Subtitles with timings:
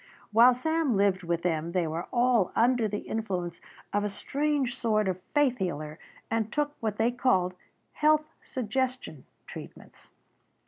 [0.31, 3.61] While Sam lived with them they were all under the influence
[3.93, 5.99] of a strange sort of faith healer
[6.31, 7.53] and took what they called
[7.91, 10.09] "Health Suggestion" treatments.